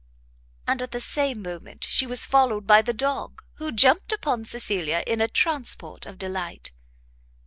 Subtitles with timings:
[0.65, 5.03] and, at the same moment, she was followed by the dog, who jumpt upon Cecilia
[5.05, 6.71] in a transport of delight.